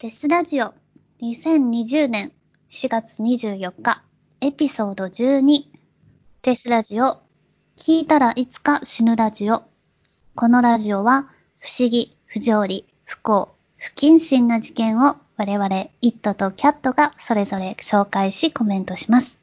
[0.00, 0.74] デスラジオ
[1.22, 2.30] 2020年
[2.70, 4.04] 4月24日
[4.40, 5.64] エピソード12
[6.42, 7.20] デスラジオ
[7.76, 9.64] 聞いたらいつか死ぬラジオ
[10.36, 15.66] このラジオは不思議、不条理、不幸、不謹慎な事件を我々
[16.00, 19.36] イットとキャットがそれぞれ紹介しコメントします。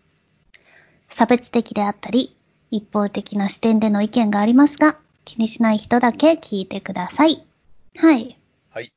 [1.09, 2.33] 差別的であったり
[2.71, 4.95] 一方的な視点での意見がありますが
[5.25, 7.45] 気にしない人だけ聞いてください。
[7.97, 8.39] はい。
[8.69, 8.93] はい。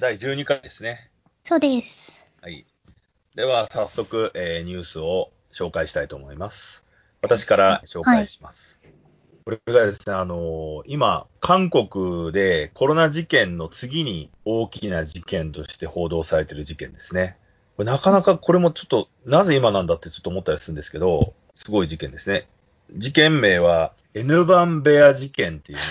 [0.00, 1.10] 第12回ですね。
[1.44, 2.12] そうです。
[2.40, 2.64] はい。
[3.34, 6.86] では、早速、えーニュースを紹介したいと思います。
[7.20, 8.80] 私から紹介します。
[9.44, 17.36] これがですね、あのー今、韓国でコロナ事件の次に大きな事件として報道されている事件ですね。
[17.76, 22.46] これなかなかこれもちょっと、なぜ今なんだってちょっと思ったりするんですけど、すごい事件ですね。
[22.92, 25.84] 事件名は、N 番ベア事件っていうね、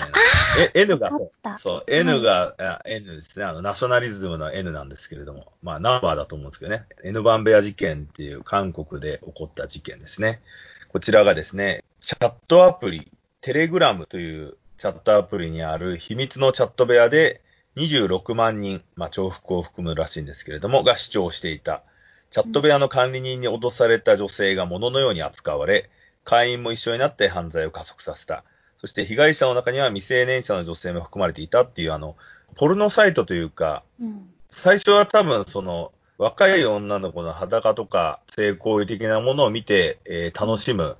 [0.74, 1.10] え N が
[1.56, 3.44] そう、N が、あ N ですね。
[3.44, 6.84] あの、ナショナリズムの N なんですけれども、まあ、ナンバーだと思うんですけどね。
[7.04, 10.40] N バンベア事件っていう韓国で起こった事件ですね。
[10.88, 17.40] こちらがですね、チャットアプリ、テレグラムというチャットアプリにある秘密のチャット部屋で
[17.76, 21.82] 26万人、まあ、重複を含むらしいんですけれども、が視聴していた。
[22.30, 25.88] チャット部屋の管理人に脅された女性が物のように扱われ、
[26.28, 28.44] 会員も一緒になって犯罪を加速させた。
[28.76, 32.16] そして被害者の中には未成年者の女性も含まれていたっていう、あの、
[32.54, 34.28] ポルノサイトというか、うん。
[34.50, 40.98] 最初は多分その、若い女の子の裸とか性行為的なものを見て、えー楽しむ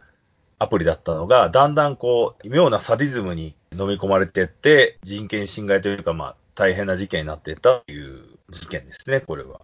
[0.59, 9.61] アプリだったのが、だんだんこう、妙なサディズムに飲み込まれていって、人権侵害というか、まあ、大変な事件になっていったという事件ですね、これは。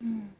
[0.00, 0.30] うん。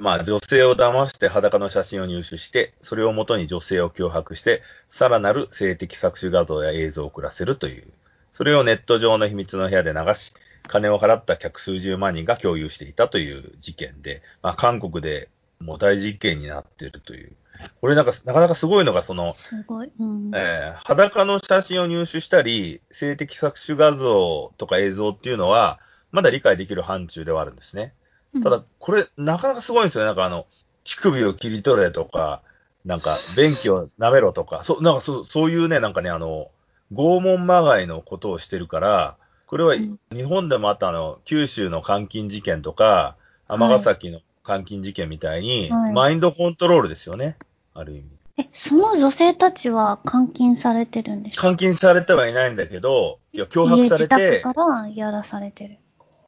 [0.00, 7.84] まあ、女性を騙して裸の写真を入手して、それをもとに女性を脅迫して、さらなる性的搾取画像や映像を送らせるという、
[8.30, 10.32] それをネット上の秘密の部屋で流し、
[10.66, 15.28] 金を払った客数十万人が共有していたという事件で、まあ、韓国で
[15.60, 17.32] もう大事件になっているという。
[17.80, 19.90] これなんか、なかなかすごいのが、その、すごい。
[19.98, 20.30] うん。
[20.34, 25.80] えー裸の写真を入手したり、性的搾取画像とか映像っていうのは、
[26.12, 27.94] まだ理解できる範疇ではあるんですね。
[28.42, 30.06] ただ、これ、なかなかすごいんですよね。
[30.06, 30.46] なんかあの、
[30.84, 32.42] 乳首を切り取れとか、
[32.84, 36.50] なんか、便器を舐めろとか、そう、なんかそう、そういうね、なんかね、あの、
[36.92, 39.16] 拷問まがいのことをしてるから、
[39.46, 43.16] これはうん日本でもあったあの、九州の監禁事件とか、
[43.48, 47.36] 尼崎の監禁事件みたいに、はいマインドコントロールですよね。
[47.74, 48.04] ある意味。
[48.38, 51.48] え、その女性たちは監禁されてるんですか？
[51.48, 55.78] 監禁されてはいないんだけど、いや、脅迫されて家自、宅からやらされてる。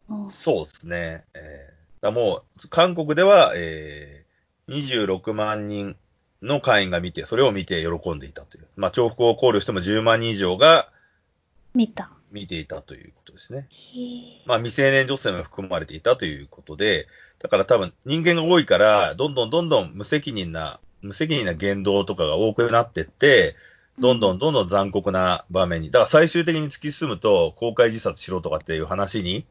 [0.08, 1.25] うんそうですね。
[1.34, 5.97] えーだもう、韓国では、えー、26万人
[6.42, 8.66] の会員が見て、それを見て喜んでいたという。
[8.76, 10.91] まあ、重複を考慮しても10万人以上が
[11.75, 12.10] 見た。
[12.31, 13.69] 見ていたということですね。
[14.47, 17.08] まあ、未成年女性も含まれていたということで、
[17.38, 23.56] だから多分人間が多いから、どんどんどんどん無責任な、無責任な言動とかが多くなってって、
[23.98, 29.44] どんどんどんどん残酷な場面に、だから最終的に突き進むと公開自殺しろとかっていう話にうん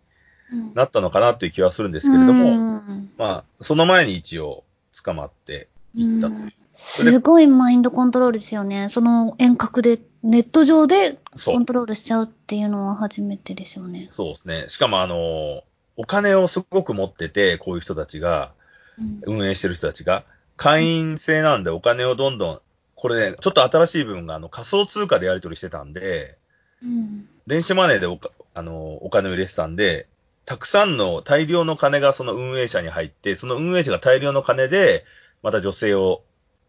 [0.73, 4.63] なったのかなという気はするんですけれども、うんまあ、その前に一応
[5.03, 6.41] 捕まっていったという。
[6.41, 8.87] うんすごいマインドコントロールですよね。
[8.91, 11.65] その遠隔で、ネット上でコン。
[11.65, 14.05] トロールしちゃうっていうのは初めてですよね。
[14.11, 14.65] そうですね。
[14.67, 15.63] しかもあの、
[15.95, 18.51] お金をすごく持ってて、こういう人たちが、
[18.99, 20.23] うん運営してる人たちが、
[20.55, 22.61] 会員制なんでお金をどんどん、
[22.93, 26.37] これね、ちょっと新しい部分があの仮想通貨でやり取りしてたんで、
[26.83, 27.27] うん。
[27.47, 30.07] 電子マネーでおかあのお金を入れてたんで、
[30.47, 35.03] たくさんの大量の金がその運営者に入って、その運営者が大量の金で、
[35.43, 36.23] また女性を、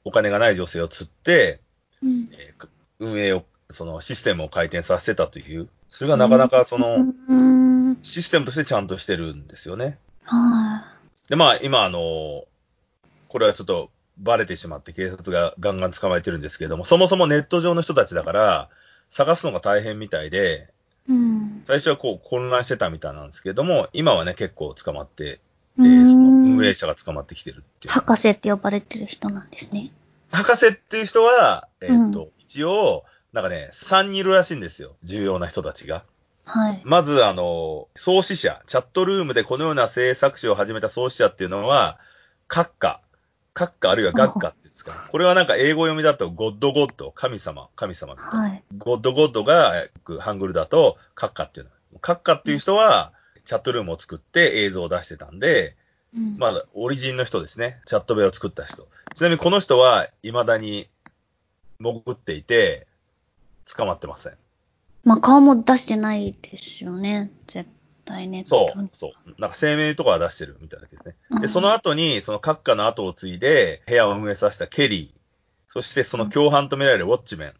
[0.04, 1.60] お金がない女性を釣って、
[2.02, 2.28] うん。
[2.32, 2.68] えー
[3.00, 6.96] 運営を、そのシステムを回転させてたという、それがなかなかその、
[7.28, 7.98] うん。
[8.02, 9.98] システムとしてちゃんとしてるんですよね。
[10.24, 10.84] は
[11.28, 12.46] で、まあ、今、あの、
[13.28, 18.68] これはちょっとバレてしまって警察がガンガン捕まえてるんですけれども、そもそもネット上の人たちだから、
[19.10, 20.77] 探すのが大変みたいで、い。
[21.08, 21.60] うん。
[21.64, 25.40] 最初はこう混乱してたみたいなんですけれども、今はね、結構捕まって、
[25.78, 27.92] えうーそのん運営者が捕まってきてるっていう。
[27.94, 29.92] 博士って呼ばれてる人なんですね。
[30.30, 34.94] 博士っていう人は、えーっと、う一応、なんかね、3人いるらしいんですよ。
[35.02, 36.04] 重要な人たちが。
[36.44, 36.80] はい。
[36.84, 41.98] まず、あの、創始者、チャットルームでこのような性作詞を始めた創始者っていうのは、
[42.48, 43.00] 閣下、
[43.54, 44.92] 閣下あるいは学科ってですか？
[44.92, 44.98] ね。
[45.10, 48.40] これはなんか英語読みだと、ゴッドゴッド、神様、神様みたいな。
[48.40, 48.62] はい。
[48.76, 51.98] ゴッドゴッドが、えーハングルだと、閣下っていうの。
[52.00, 53.12] 閣下っていう人は、
[53.44, 55.76] チャットルームを作って映像を出してたんで、
[56.16, 57.80] うんまあ、オリジンの人ですね。
[57.84, 58.88] チャット部屋を作った人。
[59.14, 60.88] ちなみにこの人は、未だに
[61.80, 62.86] 潜っていて、
[63.76, 64.34] 捕まってません。
[65.04, 67.30] まあ、顔も出してないですよね。
[67.46, 67.68] 絶
[68.08, 68.42] たいね。
[68.46, 69.40] そう、そう。
[69.40, 71.14] なんか声明とかは出してるみたいですね。
[71.30, 75.20] うんで、その後に、その閣下の後を継いで、部屋を運営させたケリー、
[75.68, 77.52] そしてその共犯と見られるウォッチメンっ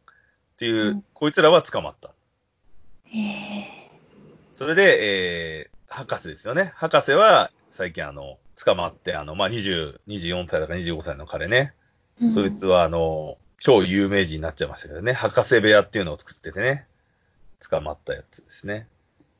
[0.56, 2.14] ていう、うんこいつらは捕まった。
[3.04, 3.90] へえ。
[4.54, 6.72] それで、えー、博士ですよね。
[6.74, 11.74] 博士は、最近あの、捕まって、あの、まあ、20、24歳だか25歳の彼ね。
[12.20, 15.12] うんそいつは、あの、超有名人になっちゃいましたけどね。
[15.12, 16.86] 博士部屋っていうのを作っててね。
[17.68, 18.88] 捕まったやつですね。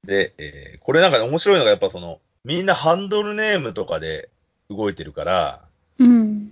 [0.08, 4.31] で、えーこれなんか面白いのがやっぱその、みんなハンドルネームとかで
[4.70, 5.60] 動いてるから、
[5.99, 6.49] うん。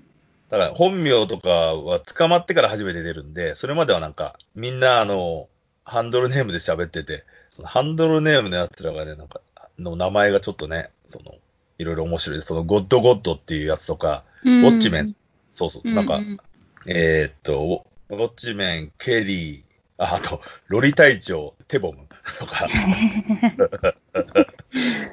[0.50, 5.48] だから本名とかは捕まってから初めて出るんで、それまではなんか、みんなあの、
[5.84, 9.40] ハンドルネームで喋ってて、そのハンドルネームのやつらがね、なんか、
[9.78, 11.34] の名前がちょっとね、その、
[11.78, 12.48] いろいろ面白いです。
[12.48, 15.16] その、ゴッドゴッドっていうやつとか、ウウォッチメン。
[15.54, 16.38] そうそう、なんか、うん
[16.86, 19.65] えーっと、ウォッチメン、ケリー、
[19.98, 22.06] ああと、ロリ隊長、テボム
[22.38, 22.68] とか、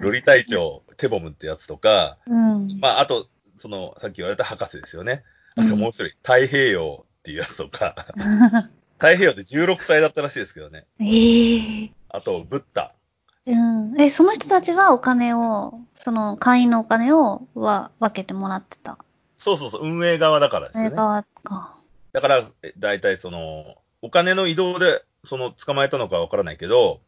[0.01, 2.79] ロリ隊長、テボムってやつとか、うん。
[2.79, 3.27] まあ、あと、
[3.57, 5.23] その、さっき言われた博士ですよね。
[5.55, 7.95] あともう一人、太平洋っていうやつとか、
[8.97, 10.85] 太平洋って16歳だったらしいですけどね。
[10.99, 12.93] ええあと、ブッダ。
[13.45, 14.01] うん。
[14.01, 18.97] え、その人たちはお金を、その会員のお金をは分けてもらってた。
[19.37, 20.89] そうそうそう、運営側だからですよね。
[20.89, 21.75] 映画か。
[22.11, 27.01] だから、え大体その、お金の移動で、その、捕まえたのかわからないけど、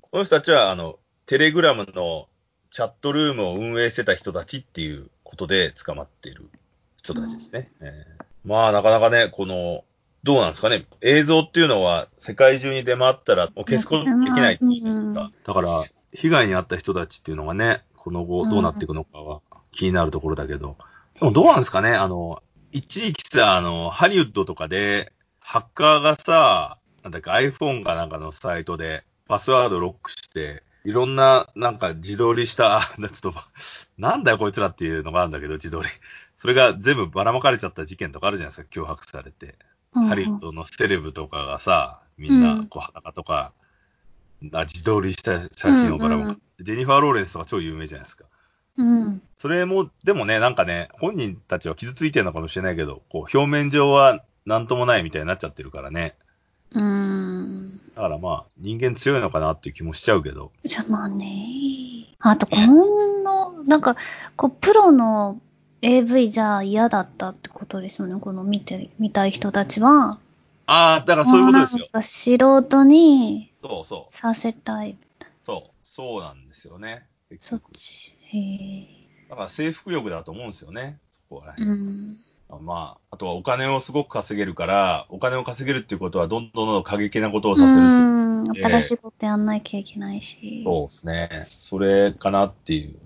[0.00, 2.28] この人たちは、あの、テレグラムの
[2.70, 6.48] チャットルームを運営してた人たちっていうことで捕まっている
[6.96, 7.70] 人たちですね。
[7.80, 9.84] えーまあ、なかなかね、この、
[10.22, 10.86] どうなんですかね。
[11.02, 15.30] 映像っていうのは世界中に出回ったらもう消すことできないっていうじゃないですか。
[15.44, 15.82] だから、
[16.12, 19.40] 被害に遭った人たちっていうのがね、この後どうなっていくのかは
[19.72, 20.76] 気になるところだけど、
[21.18, 21.90] でもどうなんですかね。
[21.92, 25.12] あの、一時期さ、あの、ハリウッドとかで、
[25.50, 33.34] ハッカーがさ、なんだっけ、iPhone かなんかのサイトで、パスワードロックして、いろんな、なんか自撮りした、あちょっと、
[33.98, 35.88] なんだよこいつらっていうのがあるんだけど、自撮り。
[36.36, 39.56] それが全部ばらまかれちゃった事件とかあるじゃないですか、脅迫されて。
[39.92, 43.52] ハリウッドのセレブとかがさ、みんな、こう、裸とか、
[44.52, 46.40] あ自撮りした写真をばらまく。
[46.60, 48.26] ジェニファー・ローレンスとか超有名じゃないですか。
[48.76, 49.22] うん。
[49.36, 56.16] それも、でもね、なんかね、本人たちは傷ついてるのかもしれないけど、こう、表面上はなんともないみたいになっちゃってるからね。
[56.72, 57.80] うん。
[57.94, 60.50] だからまあ、人間強いのかなっていう気もしちゃうけど。
[60.64, 62.16] じゃ、まあね。
[62.18, 63.96] あと、この、なんか、
[64.36, 65.40] こう、プロの
[65.82, 68.18] AV じゃ嫌だったってことですよね。
[68.20, 70.18] この見て、見たい人たちは。
[70.66, 71.88] ああ、だからそういうことですよも。
[71.92, 74.16] なんか素人にそうそう。
[74.16, 74.96] させたい。
[75.44, 75.70] そう。
[75.84, 77.06] そうなんですよね。
[77.28, 77.72] 結そっ局。
[77.74, 78.14] ち。
[78.32, 79.28] へえ。
[79.28, 80.98] だから征服力だと思うんですよね。
[81.12, 81.54] そこはね。
[81.58, 82.16] うん。
[82.58, 88.64] まあ、あとはお金をすごく稼げるから、お金を稼げるっていうことは、どんどんどん過激なことをさせるっていう。
[88.64, 90.62] 新しいことやんなきゃいけないし。
[90.64, 91.28] そうですね。
[91.50, 92.96] それかなっていう。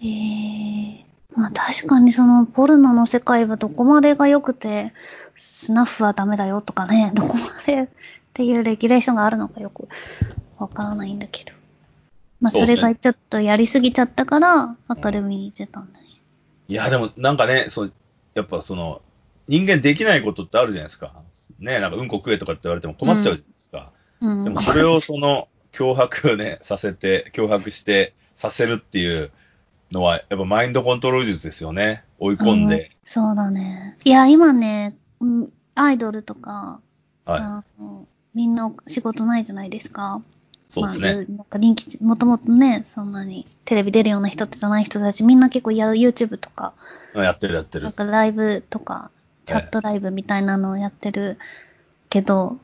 [0.00, 1.04] へえ。
[1.34, 4.92] まあ確かにそのポルノの世界はどこまでが良くて、
[5.36, 7.88] スナッフはダメだよとかね、 どこまでっ
[8.32, 9.88] ていうレギュレーションがあるのかよく
[10.58, 11.52] わからないんだけど。
[12.40, 16.06] まあそれがちょっとやりすぎちゃったから、アカデミーに出たんだね。
[16.68, 17.92] いや、でもなんかね、そう、
[18.38, 19.02] やっぱその、
[19.48, 21.12] 人間できないことってあるじゃないですか。
[21.58, 23.90] ね、なんかうんこ食えとかって言われても困っちゃうじゃないですか。
[24.20, 24.44] うん。
[24.44, 29.30] でもそれをその、脅迫ね、させて、脅迫して、させるっていう
[29.92, 32.04] のは、やっぱマインドコントロール術ですよね。
[32.18, 32.90] 追い込んで。
[33.04, 33.96] そうだね。
[34.04, 36.80] いや、今ね、うんアイドルとか、
[37.24, 37.84] はい。
[38.34, 40.22] みんな仕事ないじゃないですか。
[40.68, 41.14] そうですね。
[41.14, 46.74] まあなんか人気、もともとね、そんなにテレビ出るような人じゃない人たち、みんな結構や YouTube とか、
[47.14, 47.92] やってるやってるなん。
[47.92, 49.10] かライブとか、
[49.46, 51.38] チャットライブみたいなのをやってる
[52.10, 52.58] けど、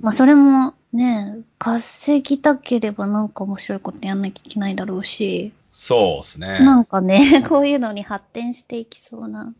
[0.00, 6.58] まあそれもね、稼ぎたければなんか面白いことやんなきゃいけないだろうし、そうですね。
[6.60, 9.54] なんかね、 こういうのに発展していきそうな。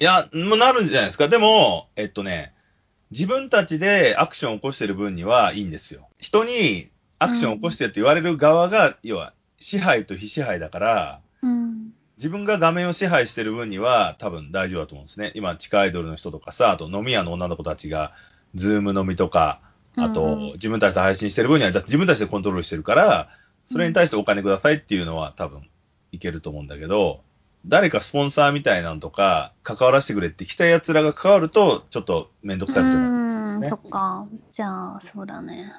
[0.00, 1.28] いや、もうなるんじゃないですか。
[1.28, 2.52] でも、えっとね、
[3.12, 6.08] 自分たちでアクションを起こしてる分にはいいんですよ。
[6.18, 6.90] 人に
[7.22, 11.92] アクションを起こしてって言われる側が、要は支配と非支配だから、うん。
[12.18, 15.32] 自分が画面を支配してる分には多分大丈夫だと思うんですね。
[15.34, 18.12] 今、地下アイドルの人とかさ、あと飲み屋の女の子たちが、
[18.54, 19.60] ズーム飲みとか、
[19.96, 23.28] あと、うん自分たちで配信してる分には、自分たちでコントロールしてるから、
[23.66, 25.62] それに対してお金くださいっていうのは多分
[26.12, 27.22] いけると思うんだけど、
[27.66, 33.76] 誰かスポンサーみたいなのとか、関わらせてくれって来た奴らが関わると、ちょっとめんどくさいことになるんですねうん、そ。
[33.76, 34.26] っか。
[34.50, 35.72] じゃあ、そうだね。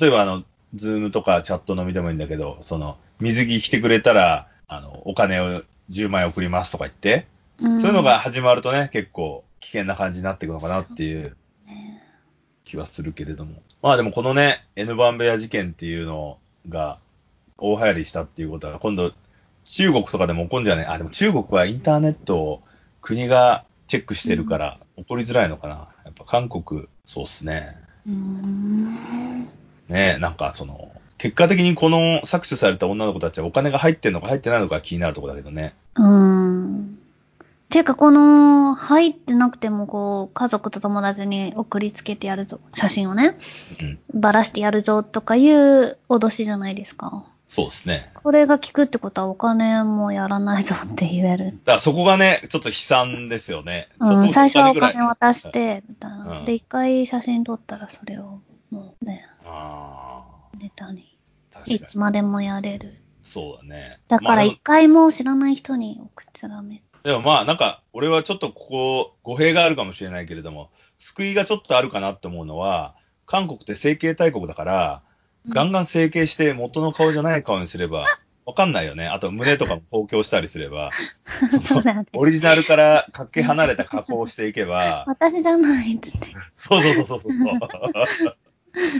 [0.00, 7.26] 例えば、あの、ズームとかチャット飲みでもいいんだけど、その、水着着てくれたら、あの、お金を10万円送りますとか言って、
[7.60, 12.02] うん、そういうのが始まるとね、結構危険な感じになっていくのかなっていうね
[12.64, 13.62] 気はするけれども。
[13.82, 16.98] まあでもこのね、N バンベア事件っていうのが、
[17.56, 19.12] 大流行りしたっていうことは、今度、
[19.64, 20.86] 中国とかでも起こんじゃない？
[20.86, 22.62] あ、でも中国はインターネットを
[23.00, 25.88] 国がチェックしてるから、起こりづらいのかな。
[26.04, 27.74] やっぱ韓国、そうっすね。
[28.06, 29.48] うーん。
[29.88, 35.74] ねなんかその、結果的にこの搾取された女の子たちはお金が入ってんのか入ってないのか気になるところだけどね。
[35.96, 36.98] うーん。
[37.70, 43.36] ていうか、この、入ってなくても、こう、家族と友達に送りつけてやるぞ、写真をね、
[43.80, 43.98] うん。
[44.20, 47.24] ばらしてやるぞとかいう脅しじゃないですか。
[47.48, 48.10] そうですね。
[48.14, 51.44] これが効くってことはお金もやらないぞ って言える。
[51.46, 53.88] だからそこがね、ちょっと悲惨ですよね。
[54.00, 56.38] うん、最初はお金渡して、みたいな。
[56.40, 58.40] うんで、一回写真撮ったらそれを、
[58.70, 60.24] もうね、あ
[60.58, 61.18] ネタに。
[61.66, 61.98] いつ。
[61.98, 62.96] までもやれる。
[63.22, 63.98] そうだね。
[64.08, 66.82] だからまあ一回も知らない人に送っちゃダメ。
[67.02, 72.94] でもまあなんか、俺はちょっとここ、語弊があるかもしれないけれども、救いがちょっとあるかなって思うのは、
[73.26, 75.02] 韓国って整形大国だから、
[75.48, 78.06] ガンガン整形して元の顔じゃない顔にすれば、
[78.44, 79.06] わかんないよね。
[79.06, 80.90] あと胸とかも公表したりすれば。
[82.16, 86.28] オリジナルからかけ離れた加工をしていけば、 私じゃないっつって。
[86.56, 88.36] そうそうそうそうそう。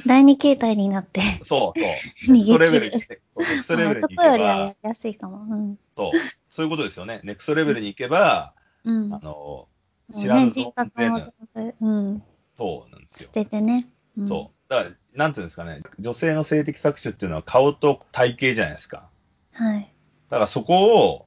[0.06, 1.20] 第二形態になって。
[1.42, 1.87] そうそ
[2.30, 2.32] う。
[2.32, 3.06] ネクストレベルに、逃そ
[3.37, 5.46] うネクストレベルに行けばりはや、りやすいかも。
[5.54, 5.78] うん。
[5.96, 6.12] そう、
[6.48, 7.20] そういうことですよね。
[7.25, 9.14] ネクストレベルに行けば、うん。
[9.14, 9.68] あの、
[10.12, 11.18] 知らぬね、人存ぜ格も
[11.54, 12.22] ぬ、うん。
[12.54, 13.32] そうなんですよ捨。
[13.32, 13.88] ててね。
[14.16, 14.70] うん、そう。
[14.70, 19.08] だから、なんていうんですかね、女性の性的搾取っていうのは顔と体型じゃないですか。
[19.52, 19.92] はい。
[20.28, 21.26] だからそこを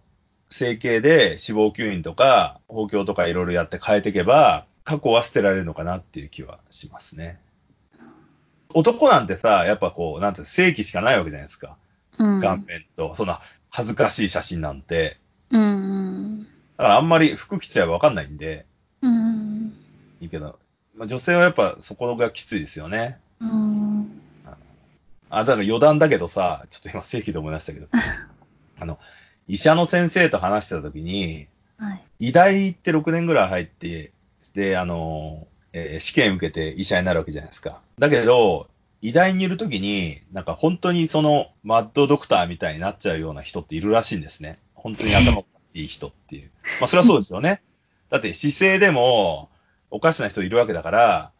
[0.50, 7.39] 整形で脂肪吸引とか、包協とかいろいろやって変えていけば、過去は捨てられるのかなっていう気はしますね。
[8.74, 11.78] 男なんてさ、やっぱこう、なんて正規しかないわけじゃないですか。
[12.18, 12.42] うん。
[12.42, 15.18] 顔面と、そんな恥ずかしい写真なんて。
[15.50, 16.44] うんうん。
[16.44, 16.48] だ
[16.78, 18.66] からあんまり服着ちゃえばわかんないんで、
[19.01, 19.74] うん。
[20.22, 20.60] いいけど、
[20.96, 23.20] まあ、女性はやっぱそこがきついですよね。
[23.40, 24.22] うん。
[25.30, 27.88] あ、だから余談だけどさ、ちょっと今正規で思い出したけど、
[28.80, 29.00] あの、
[29.48, 31.48] 医者の先生と話してた時に、
[31.78, 32.04] はい。
[32.20, 34.12] 医大行って6年ぐらい入って、
[34.54, 37.80] で、あの、えー試験受けて医者になるわけじゃないですか。
[38.00, 38.68] だけど、
[39.01, 44.60] 医大にいる時に、なんか本当にその、マッドドクターみたいになっちゃうような人っているらしいんですね。
[44.75, 46.51] 本当に頭おかしい人っていう。
[46.80, 47.62] まあ、それはそうですよね。
[48.10, 49.50] だって姿勢でも、
[49.90, 51.32] おかしな人いるわけだから、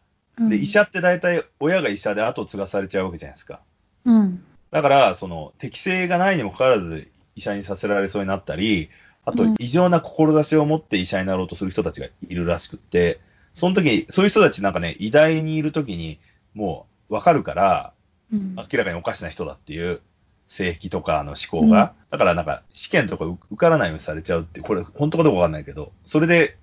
[0.50, 3.62] で、医者って大体親が医者で後継がされちゃうわけじゃないですか。
[4.06, 4.44] うん。
[4.72, 8.90] だから、その、適性がないにもかかわらず医者にさせられそうになったり、
[9.24, 13.20] あとうん、異常な志を持って医者になろうとする人たちがいるらしくって、
[13.54, 16.20] その時に、そういう人たちなんかね、医大にいる時に、
[16.54, 17.94] もう、わかるから、
[18.32, 18.56] うん。
[18.56, 20.02] 明らかにおかしな人だっていう、
[20.48, 21.94] 性癖とかの思考が。
[22.10, 26.58] だからなんか、試験とか受受からないようにされちゃうって、これ、本当かどうかわかんないけど、それで、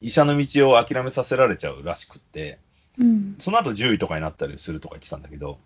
[0.00, 2.58] 医者の道を諦めさせられちゃうらしくって、
[2.98, 3.34] うん。
[3.38, 5.58] その後獣医とかになったりするとか言ってたんだけど、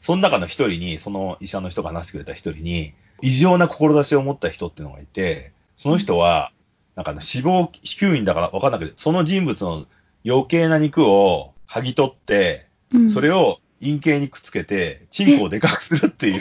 [0.00, 2.92] その中の一人に、その医者の人が話してくれた一人に、
[3.22, 6.52] 異常な志を持った人っていうのがいて、その人は、
[6.94, 9.86] なんかあの脂肪吸引だから分かんなくて、その人物の
[10.26, 13.08] 余計な肉を剥ぎ取って、うん。
[13.08, 16.40] それを陰茎にくっつけて、チンコをでかくするっていう。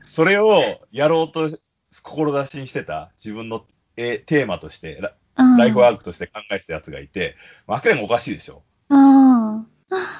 [0.00, 1.48] それをやろうと
[1.90, 3.64] 志にしてた自分の
[3.96, 7.34] えテーマとして、ラうん、ライフワークとして考えてたやつがいて、
[7.66, 8.62] まあ、明らかにおかしいでしょ。
[8.88, 9.66] うん。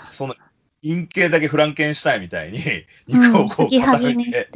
[0.04, 0.34] その、
[0.84, 2.58] 陰茎だけフランケンシュタインみたいに、
[3.08, 4.48] 肉をこう固めてて。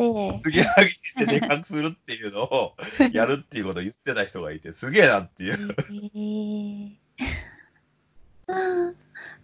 [0.43, 2.75] 継ぎはぎしてでかくするっていうのを
[3.13, 5.55] やるっていうことを言ってた人がいて、すげえなっていう。
[5.55, 8.95] へー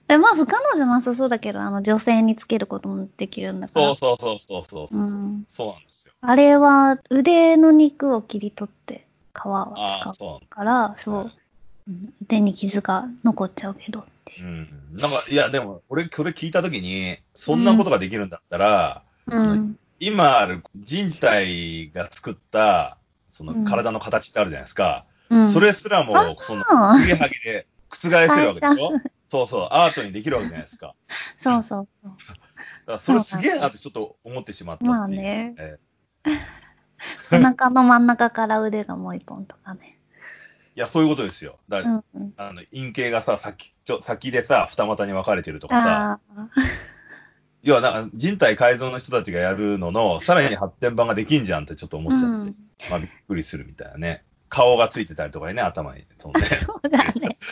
[0.06, 3.86] でまあ不可能じゃなさそうだけど、あの女性につけることもできるんだから。
[3.86, 6.14] そうそうそうそうそうそう、うんそうなんですよ。
[6.20, 9.74] あれは腕の肉を切り取って皮を
[10.12, 11.32] 使うから、そう、
[11.88, 14.46] うん腕に傷が残っちゃうけどっていう。
[14.46, 14.98] うん。
[14.98, 19.78] なんか、いや、でも、俺、これ聞いたときに、そんなことができるんだったら、うそのん。
[20.00, 22.98] 今ある人体が作った、
[23.30, 25.04] そうんの体の形ってあるじゃないですか。
[25.30, 27.96] うん、それすらもあ、その、あ継ぎはぎで覆
[28.28, 28.92] せるわけでしょ？
[29.30, 30.94] そうそう、アートにできるわけじゃないですか。
[31.42, 32.12] そうそうそう。
[32.12, 35.20] だからそれすげえなってちょっと思ってしまったまあっていう。
[35.20, 35.54] ね。
[35.58, 35.78] え
[37.32, 39.93] お腹の真ん中から腕がもう一本とかね。
[40.76, 41.58] いや、そういうことですよ。
[41.68, 42.34] だうんうん。
[42.36, 46.20] あの陰茎がさ、先ちょ先でさ、二股に分かれてるとかさ。
[47.62, 52.50] 要はなんか人体改造の人たちがやるのの、さらに発展版ができんじゃんってちょっと思っちゃって、
[52.90, 54.22] まあびっくりするみたいなね。
[54.50, 56.04] 顔がついてたりとかね、頭に。
[56.18, 56.46] そうね。
[56.46, 57.36] そうだね。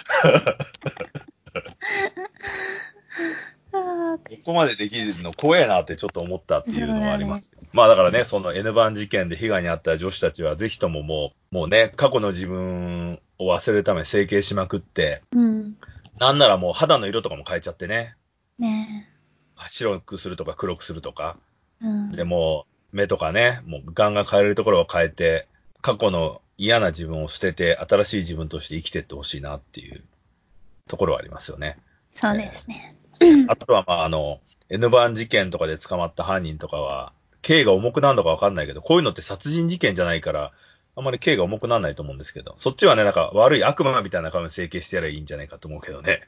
[3.73, 7.57] あここまでできるの怖えなってちょっと思ったっていうのがあります。
[7.73, 15.77] まあだからね、その N 番事件で被害に遭った女子たちはぜひとももう、もうね、過去の自分を忘れるために整形しまくって、ーうん。
[16.19, 18.17] なんならもう肌の色とかも変えちゃってね。
[18.59, 19.09] ね
[19.57, 21.37] 白くするとか黒くするとか、
[21.81, 22.13] うん。
[22.13, 25.49] でもう目とかね、もうガンガン変えれるところを変えて、
[25.81, 30.05] 過去の嫌な自分を捨てて、新しい自分として生きていってほしいなっていう
[30.87, 31.79] ところはありますよね。
[32.15, 32.97] そうですね。
[33.49, 37.13] あとは、まあ、あの、N 番事件とかで捕まった犯人とかは、
[37.43, 40.53] 刑が重くなるのかわかんないけど、こういうのって殺人事件じゃないから、
[40.95, 46.21] あんまり刑が重くならないと思うんですけど、そっちはね、なんか悪い悪魔みたいな顔に整形してやればいいんじゃないかと思うけどね。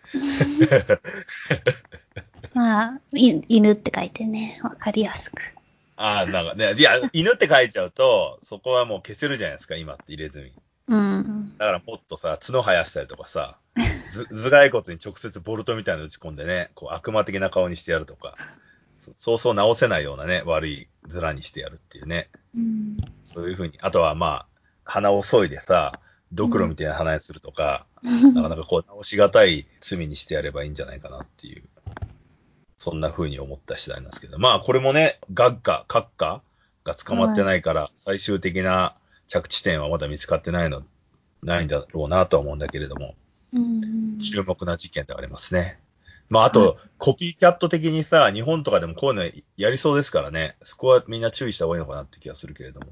[2.55, 5.43] まあ、い犬って書いてね、わかりやすく。
[5.97, 10.53] ああ、なんかね、いや、犬って書いちゃうと、そこはもう消せるじゃないですか、今って入れ墨。
[10.89, 11.55] うん。
[11.59, 13.59] だからもっとさ、角生やしたりとかさ、
[14.31, 18.45] ず頭蓋骨に直接ボルトみたいなの打ち込んでね、こう悪魔的な顔にしてやるとか、そ
[19.17, 22.31] そうそう直せないようなね、悪い面にしてやるっていうね。
[22.57, 22.97] うん。
[23.25, 23.79] そういうふうに。
[23.81, 24.47] あとはまあ、
[24.85, 25.93] 鼻を削いでさ、
[26.33, 31.63] ドクロみたいな鼻にするとか、なかなかこう直しがたい罪にしてやればいいんじゃないかなっていう、
[32.77, 34.39] そんな風に思った次第なんですけど。
[34.39, 36.43] まあこれもね、学科、閣下
[36.85, 38.97] が捕まってないから、最終的な
[39.29, 40.83] 着地点はまだ見つかってないの、
[41.43, 43.15] ないんだろうなとは思うんだけれども、
[43.53, 44.19] うん。
[44.19, 45.79] 注目な事件ではありますね。
[46.35, 49.25] まああと、コピーキャット的にさ、日本とかでもこういうの
[49.57, 52.87] やりそうですからね、そこはみんな注意した方がいいのかなって気がするけれども。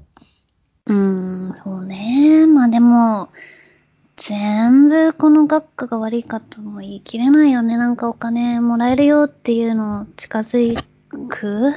[0.85, 2.45] うん、そうね。
[2.45, 3.29] まあでも、
[4.15, 7.75] 全部この学科が悪いかとも言い切れないよね。
[7.75, 10.81] なんかお金もらえるよっていうのを近づ
[11.27, 11.73] く？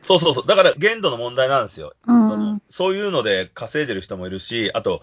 [0.00, 0.46] そうそうそう。
[0.46, 1.92] だから限度の問題なんですよ。
[2.06, 5.02] うんそのそういうので稼いでる人もいるし、あと、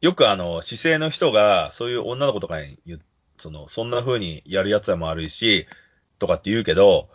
[0.00, 3.00] よくあの、姿勢の人が、そういう女の子とかに言う、
[3.42, 5.66] その、そんな風にやるやつはもあるし、
[6.18, 7.08] とかって言うけど、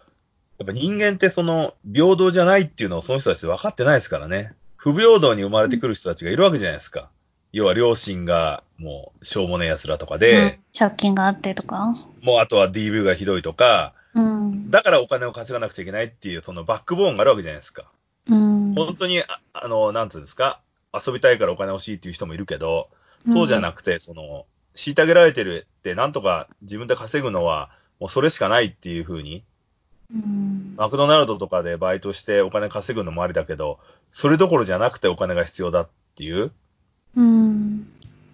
[0.59, 4.53] やっぱ人間ってその、平等じゃないっていうのをその人たち分かってないですからね。
[4.75, 7.09] 不平等に生まれてくる人たちがいるわけじゃないですか。
[7.53, 11.91] 要は両親がもう、しょうもねえ奴らとかで、うん借金があってとか。
[12.21, 14.69] もうあとは DV がひどいとか、うん。
[14.69, 17.85] だからお金を稼がなくちゃいけないっていう、そのバックボーンがあるわけじゃないですか。
[18.29, 18.73] うん。
[18.75, 20.59] 本当に、ああの、なんつうんですか、
[20.93, 22.89] 遊びたいからお金欲しいっていう人もいるけど、
[23.29, 24.45] そうじゃなくて、その、
[24.77, 29.43] 虐げられてるって、なんとか自分で稼ぐのは、もうそれしかないっていう風に、
[30.13, 30.75] うん。
[30.77, 33.79] マクドナルドとかでバイトしてお金稼ぐのもありだけど、
[34.11, 36.51] それどころじゃなくてお金が必要だっていう、
[37.15, 37.87] うん。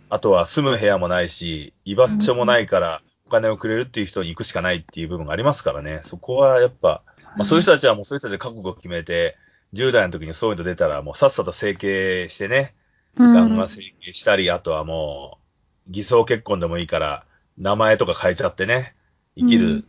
[0.09, 6.01] あとは住む部屋もないし、居場所もないから、お金をくれるっていう人に行くしかないっていう部分がありますからね。
[6.03, 7.01] そこはやっぱ、
[7.35, 9.37] まあ、そういう人たちはもうそういう人たちで覚悟を決めて、
[9.73, 12.75] 10代の時にそういうの出たら、もうさっさと整形してね、
[13.17, 15.42] うん、ガンガン整形したり、あとはもう、
[15.87, 17.25] 偽装結婚でもいいから、
[17.57, 18.95] 名前とか変えちゃってね、
[19.35, 19.83] 生きるっていう、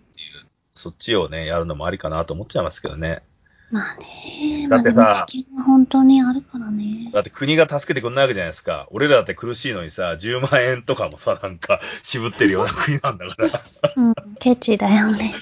[0.74, 3.22] そっちをね、やるのもありかなと思っちゃいますけどね。
[3.70, 4.66] まあね。
[4.68, 5.26] だってさ
[5.64, 7.10] 本当にあるからね。
[7.12, 8.86] だって国が助けてくんないわけじゃないですか。
[8.90, 13.50] 俺らだって苦しいのにさ、10万円とかもさ、なんか、渋ってるような国なんだから。
[13.96, 14.14] うん。
[14.38, 15.32] ケチだよね。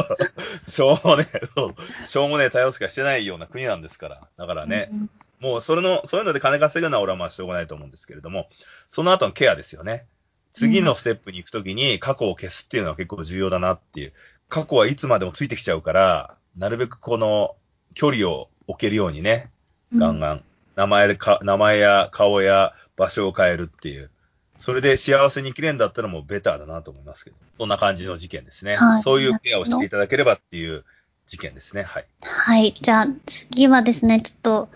[0.66, 4.28] しょうもねえ、そう、しょうもねえ対応しかしてないような国なんですから。
[4.36, 8.48] だからね、うんもうそれの、そういうので金稼ぐのは俺はまあしょうがないと思うんですけれども、
[8.88, 10.06] その後のケアですよね。
[10.52, 14.14] 次のステップに行くときに過去を消すっていうのは結構重要だなっていう。
[14.48, 17.56] 過去はいつまでもついてきちゃうから、なるべくこの
[17.94, 19.50] 距離を置けるようにね、
[19.96, 20.44] ガンガン、
[20.76, 24.10] 名前でか、名前や顔や場所を変えるっていう。
[24.58, 27.36] それで幸せに生きれるんだったらもうベターだなと思いますけど。
[27.58, 28.76] そんな感じの事件ですね。
[28.76, 30.84] はいそういうケアをしていただければっていう
[31.26, 31.82] 事件ですね。
[31.82, 32.06] はい。
[32.22, 32.72] はい。
[32.72, 34.68] じゃあ、次はですね、ちょっと、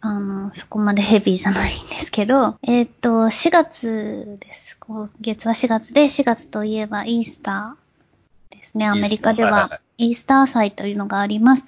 [0.00, 4.76] あの、そこまでヘビーじゃないんですけど、えっ、と、4月です。
[4.78, 7.87] 今月は4月で、4月といえばイースター
[8.58, 8.86] ですね。
[8.86, 11.64] アメリカではイースター祭というのがあります。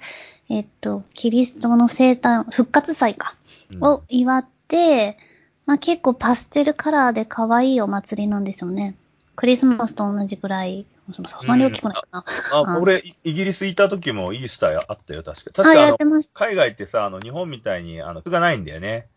[0.49, 3.35] えっ、と、キリストの生誕、復活祭か、
[3.71, 5.17] うんを祝って、
[5.65, 8.95] まあ結構パステルカラーで可愛いお祭りなんですよね。
[9.37, 12.25] クリスマスと同じぐらい、そそんなに大きくないかな。
[12.51, 15.63] あ、俺、イイギリス行った時もイースターあったよ、確か。
[15.63, 16.05] 確あ、か。
[16.33, 19.07] 海外ってさ、あの、日本みたいに、あの、区がないんだよね。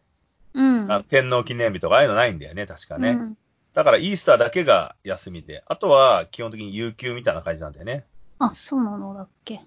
[0.55, 0.93] うん。
[0.93, 3.11] あの天皇記念日とか、ああいうのないんだよね、確かね。
[3.11, 3.37] うん
[3.75, 8.05] だから、イースターだけが休みで、あとは基本的に有給みたいな感じなんだよね。
[8.39, 9.61] あ、そうなのだっけ。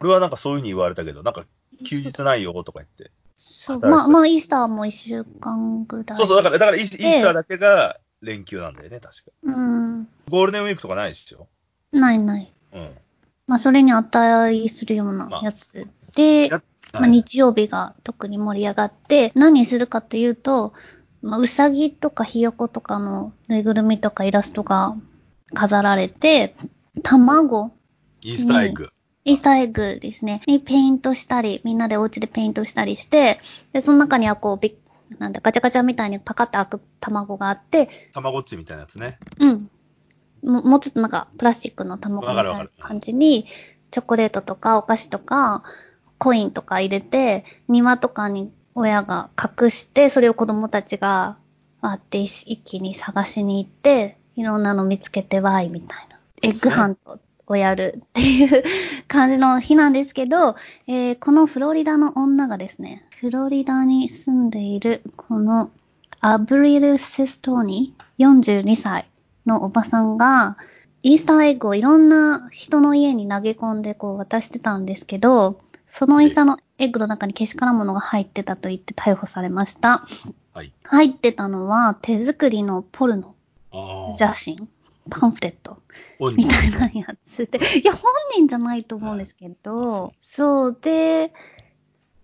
[0.00, 1.44] 俺はなんかそういうふうに言われたけど、なんか
[1.84, 3.10] 休日ないよとか言って。
[3.36, 6.16] そう、まあ、まあ、イースターも一週間ぐらい。
[6.16, 9.32] そうそう、だから、だからイースターだけが連休なんだよね、確か。
[9.42, 10.08] うん。
[10.30, 11.48] ゴールデンウィークとかないでしょ？
[11.92, 12.52] ないない。
[12.72, 12.90] うん。
[13.46, 20.72] まあ、それに値するようなやつで、やまあ、日曜日が特に盛り上がって、何するかというと、
[21.24, 24.94] まあ、うさぎとかひよことかのぬいぐるみとかイラストが
[25.54, 26.54] 飾られて、
[27.02, 27.72] 卵
[28.22, 28.90] イースターエッグ。
[29.24, 30.42] イースターエッグですね。
[30.46, 33.40] にペイントしたり、みんなでお家でペイントしたりして、
[33.72, 34.76] で、その中にはこう、び
[35.18, 39.18] なんだ、ガチャガチャみたいにパカッて開く卵があって、たまごっちみたいなやつね。
[39.38, 39.70] うん。
[40.42, 43.46] ももうちょっとなんか、プラスチックの卵みたいな感じに、
[43.92, 45.64] チョコレートとかお菓子とか、
[46.18, 51.36] コインとか入れて、庭とかに親が隠して、それを子供たちが、
[51.80, 56.18] あって一気に探しに行って、いろんなの見つけてわいみたいな。
[56.42, 58.64] エッグハントをやるっていう
[59.06, 60.56] 感じの日なんですけど、
[60.86, 65.70] えーこのフロリダの女がですね、フロリダに住んでいるこの
[66.20, 69.06] アブリル・セストーニ、42歳
[69.46, 70.56] のおばさんが、
[71.02, 80.06] イースターエッグをいろんな人の家に投げ込んでこう渡してたんですけど、そのイースターのエッグの中にけしからんものが入ってたと言って逮捕されました。
[80.52, 80.72] はい。
[80.82, 83.34] 入ってたのは手作りのポルノ。
[84.18, 84.68] 写真、
[85.10, 85.82] パンフレット。
[86.36, 87.84] みたいなやつで、い。
[87.84, 91.32] や、本人じゃないと思うんですけど、そうで、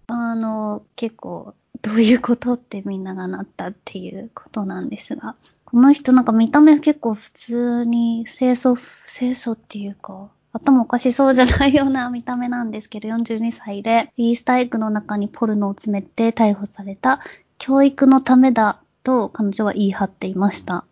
[0.07, 5.35] あの、結構、どういうことってみんながなったっていうことなんですが、
[5.65, 8.77] この人なんか見た目結構普通に清楚、
[9.17, 17.21] 清楚っていうか、頭おかしそうじゃないような見た目なんですけど、42歳で、イースターエッグの中にポルノを詰めて逮捕された、
[17.59, 20.85] 教育のためだと彼女は言い張っていました。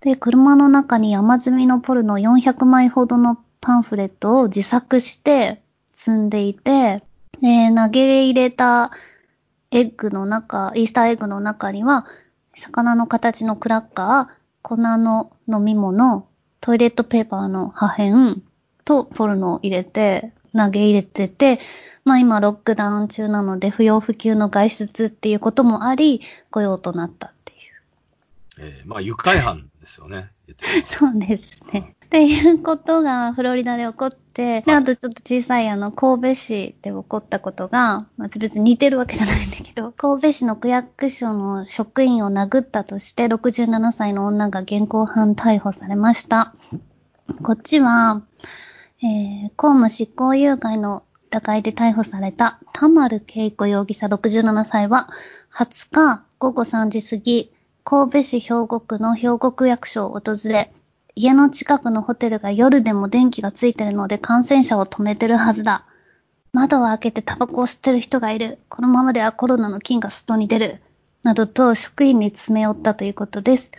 [0.00, 5.62] で、車の中に山積みのポルノ400枚ほどのパンフレットを自作して
[5.96, 7.02] 積んでいて、
[7.40, 8.90] で、投げ入れた
[9.70, 12.06] エッグの中、イースターエッグの中には、
[12.56, 14.26] 魚の形のクラッカー、
[14.62, 16.26] 粉の飲み物、
[16.60, 18.47] トイレットペーパーの破片
[18.88, 21.60] とポルノを入れて、投げ入れてて、
[22.04, 28.70] まあ今ロックダウン中なので不要不急の外出っていうこともあり、御用となったっていう。
[28.70, 30.30] えーまあ、愉快犯ですよね。
[30.98, 31.94] そうですね。
[32.06, 46.54] っていうことがフロリダで起こって、で、あとちょっと小さいあの、神戸市で起こったことが、まあ、別に似てるわけじゃないんだけど、神戸市の区役所の職員を殴ったとして、67歳の女が現行犯逮捕されました。
[47.42, 48.22] こっちは、
[49.00, 55.08] えー、公務執行誘拐の疑いで逮捕された田丸恵子容疑者67歳は、
[55.54, 57.52] 20日午後3時過ぎ、
[57.84, 60.72] 神戸市兵庫区の兵庫区役所を訪れ、
[61.14, 65.84] 家の近くのホテルが夜でも電気がついてるので感染者を止めてるはずだ。
[66.52, 68.58] 窓を開けてタバコを吸ってる人がいる。
[68.68, 70.82] このままではコロナの菌が外に出る。
[71.22, 73.70] などと職員に詰め寄ったということです。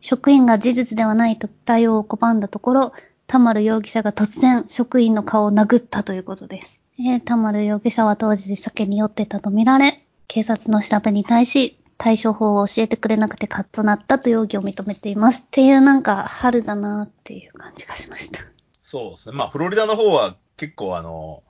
[0.00, 2.92] 職員が事実ではないと対応を拒んだところ、
[3.28, 6.68] 田丸容疑者が突然職員の顔を殴ったということです。
[6.98, 15.40] えー田丸容疑者は当時酒に酔ってたとみられ、警察の調べに対し、対処法を教えてくれなくてカッとなったと容疑を認めています。
[15.40, 18.40] っていうなんか春だなっていう感じがしました。
[18.80, 19.36] そうですね。
[19.36, 21.42] まあ、フロリダの方は結構あの、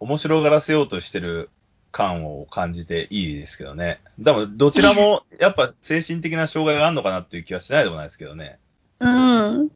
[0.00, 1.50] 面白がらせようとしてる
[1.90, 4.00] 感を感じていいですけどね。
[4.18, 8.58] でも、どちらもやっぱ精神的な障害があるのかなっていう気はしないでもないですけどね。
[8.98, 9.70] うん。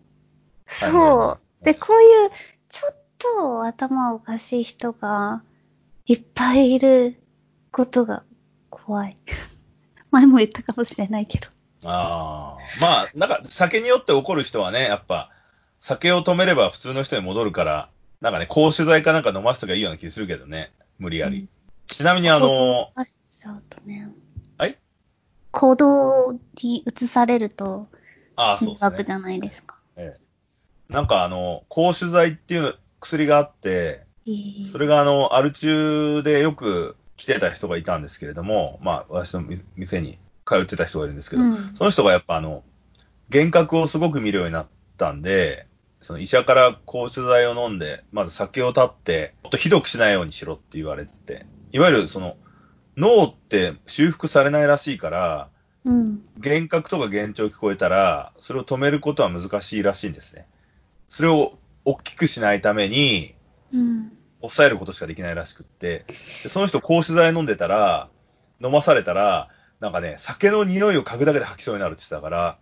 [0.81, 1.65] そう。
[1.65, 2.31] で、こういう、
[2.69, 5.43] ちょっと頭おかしい人が
[6.07, 7.17] いっぱいいる
[7.73, 8.23] ことが
[8.71, 9.17] 怖い。
[10.11, 11.49] 前も言ったかもしれないけど。
[11.85, 12.81] ああ。
[12.81, 15.31] まあ、なんか酒によって起こる人はね、やっぱ、
[15.81, 20.73] 酒を止めれば普通の人に戻るから、なんかね、抗酒剤かなんか飲ませた方がいいような気するけどね。
[20.99, 21.41] 無理やり。
[21.41, 21.49] うん
[21.89, 22.91] ちなみにあの、
[23.85, 24.13] ね。
[24.59, 24.77] はい？
[25.53, 27.87] 行動に移されると
[28.35, 29.13] ああ、そうですねじ。
[29.13, 29.77] ゃないですか。
[29.97, 30.26] ええ
[30.89, 42.63] なんかあの、抗酒剤っていう薬があって、えーそれがあの、アル中でよく来てた人がいたんですけれども、まあ、私のみ店に通ってた人がいるんですけど、うんその人がやっぱあの、
[43.33, 45.67] 幻覚をすごく見るようになったんで、
[46.01, 52.37] その医者から抗酒剤を飲んで、まず酒を断って、もっとひどくしないようにしろって言われてて、いわゆるその、
[52.97, 55.49] 脳って修復されないらしいから、
[55.85, 56.23] うん。
[56.37, 60.47] 幻覚とか幻聴聞こえたら、それを止めることは難しいらしいんですね。
[61.09, 63.35] それを大きくしないために、
[63.73, 64.13] うん。
[64.41, 66.05] 抑えることしかできないらしくって、
[66.43, 68.11] でその人、抗酒剤飲んでたら、
[68.63, 69.49] 飲まされたら、
[69.81, 72.59] なんかね、酒の匂いを嗅ぐだけで吐きそうになるって言ってたから、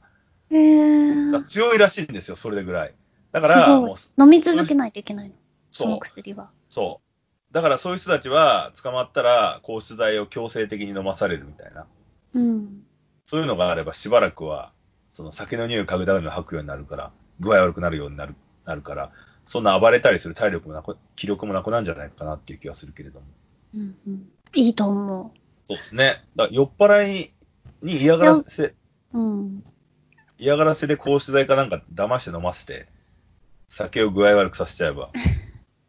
[0.50, 2.94] えーだから強いらしいんですよ、それぐらい。
[3.32, 5.34] だかすら、もう、飲み続けないといけないの？
[5.72, 6.50] そのそう、薬は。
[6.68, 7.00] そ
[7.50, 7.54] う。
[7.54, 11.86] だからそういう人たちは、捕まったら、抗酒剤を強制的に飲まされるみたいな。
[12.34, 12.84] うん。
[13.24, 14.72] そういうのがあれば、しばらくは、
[15.12, 19.10] その酒の匂いを嗅ぐだけで吐くようになるから、具合悪くなるようになる、なるから、
[19.44, 23.26] そんな暴れたりする体力もなく、気力もなくなるんじゃないかなっていう気がするけれども。
[23.74, 24.28] うんうん。
[24.54, 25.32] いいと思
[25.68, 26.24] そうですね。
[26.36, 27.32] だ酔っ払い
[27.82, 28.74] に嫌がらせ、う。
[29.12, 29.64] うん。
[30.38, 32.86] 嫌がらせで抗酒剤かなんか騙して飲ませて、
[33.68, 35.10] 酒を具合悪くさせちゃえば。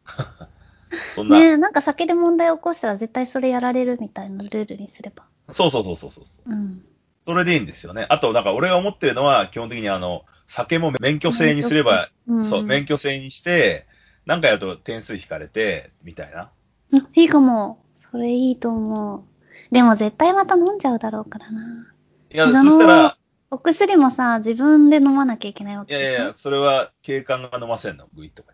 [1.13, 5.25] そんな、ねえ、なんか酒で問題起こしたら絶対それやられるみたいなルールにすれば。
[5.51, 6.25] そうそうそうそうそう。
[6.49, 6.86] うん。
[7.25, 8.05] それでいいんですよね。
[8.10, 13.88] あと、なんか俺が思ってるのは、基本的にあの、酒も免許制にすれば、うん、そう、免許制にして、
[14.25, 16.51] なんかやると点数引かれて、みたいな。
[16.91, 17.79] うんいいかも。
[18.12, 19.23] それいいと思う。
[19.73, 21.88] でも絶対また飲んじゃうだろうからな。
[22.31, 23.17] いや、そしたら、
[23.51, 28.53] お薬もさ、自分で飲まなきゃいけないわいけいやいや、それは警官が飲ませんの、グイッとか。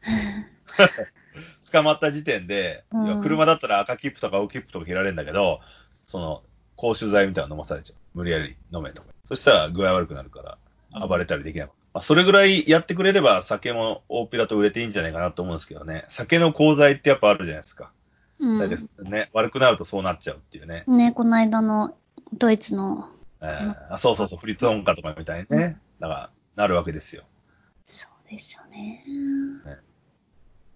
[1.72, 5.62] 捕まった時点で、うん車だったら赤切符とか青切符とか切られるんだけど、
[6.04, 6.44] その、
[6.76, 8.18] 公衆剤みたいなの飲まされちゃう。
[8.18, 9.10] 無理やり飲めとか。
[9.26, 10.58] そしたら具合悪くなるか
[10.92, 11.70] ら、暴れたりできない。
[11.94, 16.06] まあ、それぐらいやってくれれば酒も大っぴらと売れていいんじゃないかなと思うんですけどね。
[16.08, 17.92] 酒の功罪ってやっぱあるじゃないですか。
[18.40, 18.60] うん。
[18.60, 20.84] 大体ね、悪くなるとそうなっちゃうっていうね。
[20.88, 21.96] ね、この間の
[22.34, 23.10] ドイツの、
[23.42, 25.80] えーあそうそうそう、フリッツ音歌とかみたいにね。
[26.00, 27.24] だから、なるわけですよ。
[27.88, 29.04] そうですよね。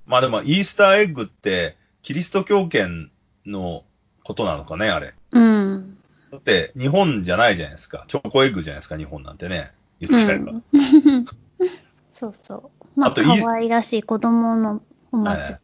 [0.06, 3.10] まあでも、イースターエッグって、キリスト教圏
[3.46, 3.84] の
[4.24, 5.14] ことなのかね、あれ。
[5.32, 5.98] うん。
[6.32, 8.06] だって、日本じゃないじゃないですか。
[8.08, 9.72] チョコエッグじゃないですか、日本なんてね。
[10.00, 10.52] 言っちゃえば。
[10.52, 10.64] うん
[12.12, 13.00] そうそう。
[13.00, 14.82] まあ、あと可愛らしい子供の
[15.12, 15.58] お祭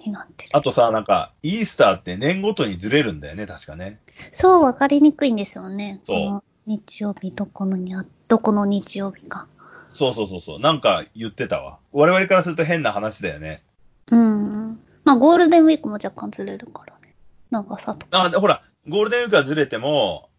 [0.00, 0.50] りになってる。
[0.54, 4.00] あとさ、なんか、イースターって年ごとにずれるんだよね、確かね。
[4.32, 6.00] そう、わかりにくいんですよね。
[6.04, 9.46] そう日曜日、どこのにあ、どこの日曜日か。
[9.90, 10.60] そうそうそうそう。
[10.60, 11.78] なんか言ってたわ。
[11.92, 13.62] 我々からすると変な話だよね。
[14.10, 14.80] うん。
[15.04, 17.14] まあ、ゴールデンウィークも若干ずれるからね。
[17.50, 18.22] 長さとか。
[18.24, 20.30] あ、でほら、ゴールデンウィークがずれても、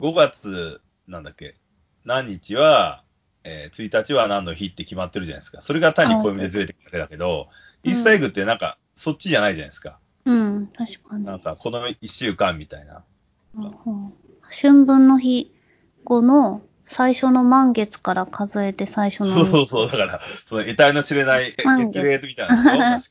[0.00, 1.56] 5月、なんだっけ、
[2.06, 3.02] 何日は、
[3.44, 5.60] えー1日は何の日って決まってるじゃないですか。
[5.60, 9.98] それが単に暦でずれてくるだけだけど、うんイースターエッグってなんか、そっちじゃないじゃないですか。
[10.24, 11.24] うん、確かに。
[11.24, 13.04] なんか、この1週間みたいな。
[13.54, 14.12] うんうん
[14.48, 15.52] 春分の日
[16.04, 19.90] 後の最初の満月から数えて最初のそうそうそう。
[19.90, 23.00] だから、その得体の知れない満月月齢みたいな。
[23.00, 23.10] そ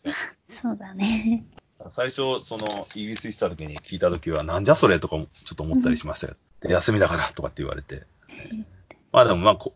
[0.71, 1.45] うだね。
[1.89, 6.35] 最初、その、イギリス行ってた時に聞いた時は、なんじゃそれとかもちょっと思ったりしましたよ。
[6.61, 8.03] で休みだからとかって言われて。
[9.15, 9.73] まあでもまあこ、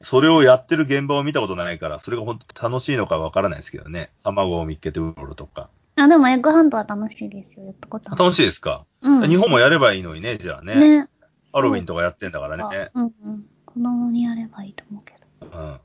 [0.00, 4.10] それをやってる現場を見たことないから、それが本当楽しいのかわからないですけどね。
[4.22, 5.68] 卵を見っけてうろうろとか。
[5.96, 7.64] あ、でもエッグハンドは楽しいですよ。
[7.64, 8.10] やったこと。
[8.10, 9.28] 楽しいですか、うん。
[9.28, 10.76] 日本もやればいいのにね、じゃあね。
[10.76, 11.08] ね。
[11.52, 12.90] ハロウィンとかやってんだからね。
[12.94, 13.46] うんうん。
[13.64, 15.58] 子供にやればいいと思うけど。
[15.58, 15.80] うん。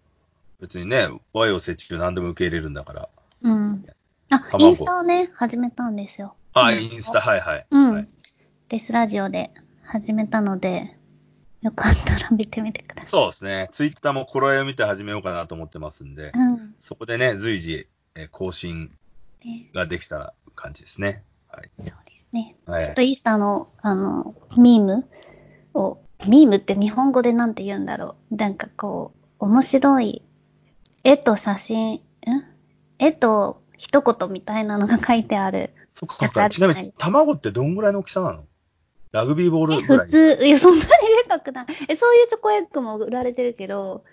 [0.59, 3.09] 別にね、和洋折衷何でも受け入れるんだから。
[3.41, 3.85] うん。
[4.29, 6.35] あ、卵インスタをね、始めたんですよ。
[6.53, 7.65] あ、うんインスタ、はいはい。
[7.71, 7.93] うん。
[7.93, 8.07] はい
[8.71, 9.51] デスラジオで
[9.83, 10.95] 始めたので、
[11.62, 13.12] よかったら見てみてください。
[13.12, 13.69] そうですね。
[13.71, 16.76] ツイッターも頃合いを見て始めようかなと思ってますんで、うん。
[16.80, 18.91] そこでね、随時、えー更新
[19.45, 21.24] ね、ができたら感じですね。
[21.50, 21.69] はい。
[21.78, 21.91] そうで
[22.30, 22.56] すね。
[22.65, 25.08] はいちょっとイースターの、あの、ミーム
[25.74, 28.36] を、ミームって日本語でなんて言うんだろう。
[28.36, 30.24] なんかこう、面白い
[31.04, 32.02] 絵と写真、ん？
[33.00, 35.74] 絵と一言みたいなのが書いてある。
[35.93, 38.45] そっかちなみに、卵ってどんぐらいの大きさなの？
[39.12, 40.08] ラグビーボーえルぐらい。
[40.08, 40.89] 普通、いや、そんなに
[41.24, 41.65] でかくない。
[41.89, 44.04] え、そういうチョコエッグも売られてるけど、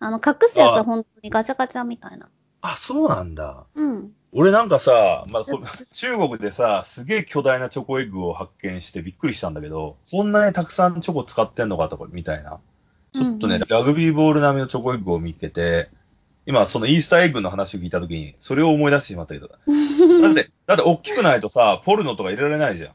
[0.00, 2.28] あの、隠すやつあは本当にガチャガチャみたいな。
[2.62, 3.66] あ、そうなんだ。
[3.74, 4.12] うん。
[4.32, 5.44] 俺なんかさ、まあ、
[5.92, 12.60] 中国でさ、すげえ巨大なチョコエッグを発見してびっくりしたんだけど、こんなにたくさんチョコ使ってんのかとか、みたいな。
[13.12, 15.90] ちょっとね、うんうんラグビーボール並みのチョコエッグを見つけて、
[16.46, 19.48] 今、そのイースターエッグの話を聞いたときに、それを思い出してしまったけど。
[20.22, 22.94] だって、だって大きくないとさ、ポルノとか入れられないじゃん。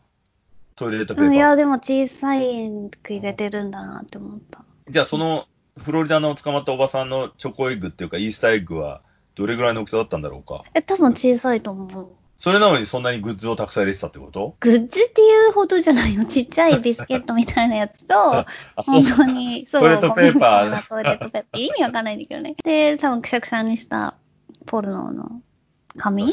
[0.76, 1.28] トイレットペーパー。
[1.28, 2.70] うんいや、でも小さい
[3.04, 4.64] く入れてるんだなって思った。
[4.90, 5.46] じゃあ、その、
[5.78, 9.02] フロリダの捕まったおばさんのチョコエッグっていうか、イースターエッグは、
[9.36, 10.64] どれぐらいの大きさだったんだろうか？
[10.74, 12.08] え、多分小さいと思う。
[12.38, 14.56] それなのにそんなにグッズをたくさん入れてたってこと？
[14.60, 16.26] グッズっていうほどじゃないよ。
[16.26, 18.46] ちっちゃいビスケットみたいなやつと、
[18.82, 21.62] 本当に、そう、トイレットペーパートイレットペーパー。
[21.62, 22.56] 意味わかんないんだけどね。
[22.64, 24.16] で、多分くしゃくしゃにした
[24.66, 25.42] ポルノの
[25.98, 26.28] 紙？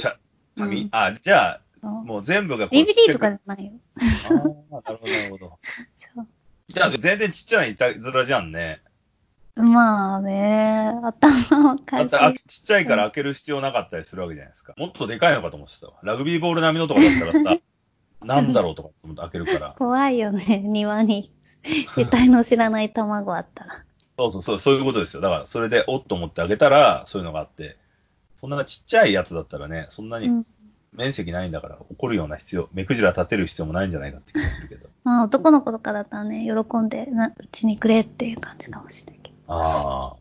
[0.57, 3.73] 紙、うんあ、じゃあ、もう全部がこうちっち DVD とかじゃないよ。
[4.71, 5.59] ああ、なるほど、なるほど。
[6.69, 8.81] じゃあ、全然ちっちゃないたずらじゃんね。
[9.55, 12.41] まあね、頭をだ返って。
[12.49, 14.75] ちっちゃいから開ける必要なかったりするわけじゃないですか。
[14.79, 15.95] もっとでかいのかと思ってたわ。
[16.03, 17.61] ラグビーボール並みのとかだったらさ、
[18.25, 19.75] なんだろうとか思って開けるから。
[19.77, 21.33] 怖いよね、庭に。
[21.95, 23.85] 得体の知らない卵あったら。
[24.17, 25.21] そうそうそう、そういうことですよ。
[25.21, 27.77] だから、それで、おっと思って開けたら、そういうのがあって、
[28.37, 30.47] そんなちっちゃいやつだったらね、そんなにうん。
[30.93, 34.89] 面積ないんだから、怒るような必要、目くじら立てる必要もないんじゃないかって気がするけど。
[35.05, 39.37] まあ男の子とかだったらね、喜んで、な、うちにくれっていう感じかもしれないけど。
[39.49, 40.17] ああ。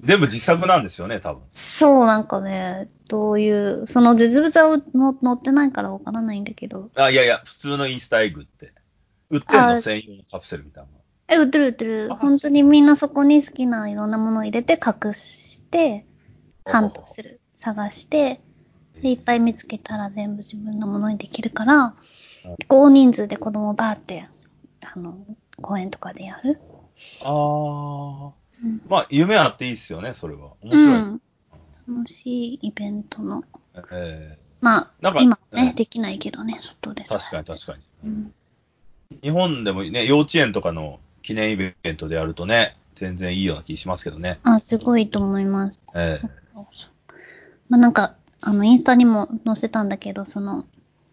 [0.00, 1.42] 全部自作なんですよね、多分。
[1.54, 6.90] そう、なんかね、どういう、その実物はの載ってないからわからないんだけど。
[6.96, 8.72] あ、いやいや、普通のイースターエッグって。
[9.30, 10.96] 売ってんのあ専用のカプセルみたいなの。
[11.28, 12.08] え、売ってる売ってる。
[12.12, 16.06] あ本当にみんなそこに好きないろんなものを入れて隠して、
[16.64, 17.40] ハントする。
[17.58, 18.40] 探して、
[19.02, 21.94] で、いっぱい見つけたら全部自分のものにできるから
[22.44, 24.28] うん、大人数で子供バーって、
[24.82, 25.18] あの、
[25.60, 26.60] 公園とかでやる。
[27.22, 28.32] ああ。
[28.62, 28.80] うん。
[28.88, 30.52] まあ、夢あっていいっすよね、それは。
[30.62, 30.86] 面白い。
[30.86, 31.20] うん。
[31.88, 33.44] 楽しいイベントの。
[33.92, 37.08] えまあ、なんか今ね、うんできないけどね、外でー。
[37.08, 37.82] 確かに確かに。
[38.04, 38.34] うん。
[39.22, 44.38] 日本でもね、幼稚園とかの記念イベントでやるとね、全然いいような気しますけどね。
[44.42, 45.80] あ、すごいと思います。
[45.94, 46.26] ええ
[47.68, 48.14] まあなんか、
[48.46, 50.66] あの、インスタにも載せたんだけど、その、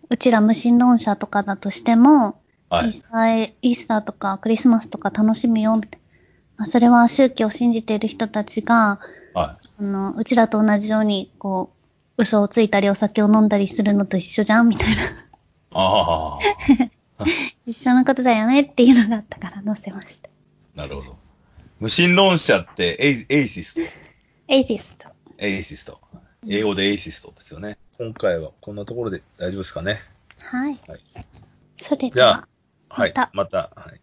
[0.07, 2.89] うちら無神論者とかだとしても、はい。
[2.89, 5.97] イースター、イースターとかクリスマスとか楽しむよ、みたいな。
[6.57, 8.99] まあ、それは宗教を信じている人たちが、
[9.33, 11.71] はあの、うちらと同じように、こ
[12.17, 15.03] う、嘘をついたりお酒を飲んだりするのと一緒じゃんみたいな。
[15.03, 15.09] い。
[15.71, 16.37] あ
[17.17, 17.25] あ、
[17.65, 20.29] 一緒のことだよねっていうのがあったから載せました。
[20.75, 21.17] なるほど。
[21.79, 25.99] 無神論者って a-atheist？atheist。atheist。
[26.47, 27.77] 英語で atheist ですよね。
[27.97, 29.99] 今回はこんなところで大丈夫ですかね。
[30.41, 30.79] はい。
[30.87, 30.99] はい。
[31.79, 32.47] それじゃでは
[32.89, 33.13] あ、、はい。
[33.15, 34.02] またまた、はい。